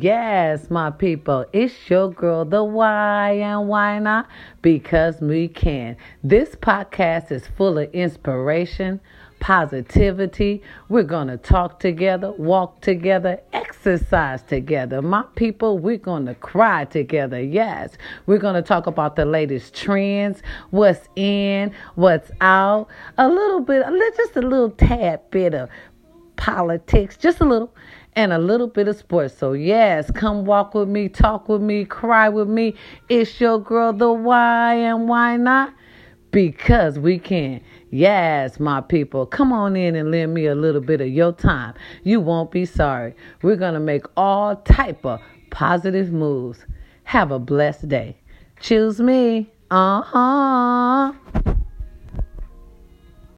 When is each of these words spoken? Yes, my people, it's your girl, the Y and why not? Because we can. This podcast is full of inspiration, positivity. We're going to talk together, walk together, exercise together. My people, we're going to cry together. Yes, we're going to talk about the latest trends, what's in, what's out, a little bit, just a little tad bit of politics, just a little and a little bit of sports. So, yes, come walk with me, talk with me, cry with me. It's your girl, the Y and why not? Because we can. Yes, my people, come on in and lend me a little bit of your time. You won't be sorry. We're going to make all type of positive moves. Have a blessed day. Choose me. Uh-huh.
Yes, 0.00 0.70
my 0.70 0.90
people, 0.90 1.44
it's 1.52 1.74
your 1.90 2.10
girl, 2.10 2.46
the 2.46 2.64
Y 2.64 3.32
and 3.32 3.68
why 3.68 3.98
not? 3.98 4.26
Because 4.62 5.20
we 5.20 5.48
can. 5.48 5.98
This 6.24 6.54
podcast 6.54 7.30
is 7.30 7.46
full 7.46 7.76
of 7.76 7.92
inspiration, 7.92 9.02
positivity. 9.38 10.62
We're 10.88 11.02
going 11.02 11.28
to 11.28 11.36
talk 11.36 11.78
together, 11.78 12.32
walk 12.32 12.80
together, 12.80 13.42
exercise 13.52 14.40
together. 14.40 15.02
My 15.02 15.24
people, 15.34 15.78
we're 15.78 15.98
going 15.98 16.24
to 16.24 16.36
cry 16.36 16.86
together. 16.86 17.42
Yes, 17.42 17.98
we're 18.24 18.38
going 18.38 18.54
to 18.54 18.62
talk 18.62 18.86
about 18.86 19.16
the 19.16 19.26
latest 19.26 19.74
trends, 19.74 20.42
what's 20.70 21.06
in, 21.16 21.70
what's 21.96 22.30
out, 22.40 22.88
a 23.18 23.28
little 23.28 23.60
bit, 23.60 23.84
just 24.16 24.36
a 24.36 24.40
little 24.40 24.70
tad 24.70 25.20
bit 25.30 25.52
of 25.52 25.68
politics, 26.36 27.16
just 27.16 27.40
a 27.40 27.44
little 27.44 27.74
and 28.14 28.32
a 28.32 28.38
little 28.38 28.66
bit 28.66 28.88
of 28.88 28.96
sports. 28.96 29.36
So, 29.36 29.52
yes, 29.52 30.10
come 30.10 30.44
walk 30.44 30.74
with 30.74 30.88
me, 30.88 31.08
talk 31.08 31.48
with 31.48 31.62
me, 31.62 31.84
cry 31.84 32.28
with 32.28 32.48
me. 32.48 32.74
It's 33.08 33.40
your 33.40 33.58
girl, 33.58 33.92
the 33.92 34.12
Y 34.12 34.74
and 34.74 35.08
why 35.08 35.36
not? 35.36 35.72
Because 36.30 36.98
we 36.98 37.18
can. 37.18 37.62
Yes, 37.90 38.58
my 38.58 38.80
people, 38.80 39.26
come 39.26 39.52
on 39.52 39.76
in 39.76 39.94
and 39.94 40.10
lend 40.10 40.32
me 40.32 40.46
a 40.46 40.54
little 40.54 40.80
bit 40.80 41.00
of 41.00 41.08
your 41.08 41.32
time. 41.32 41.74
You 42.04 42.20
won't 42.20 42.50
be 42.50 42.64
sorry. 42.64 43.14
We're 43.42 43.56
going 43.56 43.74
to 43.74 43.80
make 43.80 44.06
all 44.16 44.56
type 44.56 45.04
of 45.04 45.20
positive 45.50 46.10
moves. 46.12 46.64
Have 47.04 47.30
a 47.30 47.38
blessed 47.38 47.88
day. 47.88 48.16
Choose 48.60 49.00
me. 49.00 49.50
Uh-huh. 49.70 51.12